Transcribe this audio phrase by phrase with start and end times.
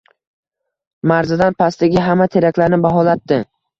[1.11, 3.41] Marzadan pastdagi hamma teraklarni baholatdi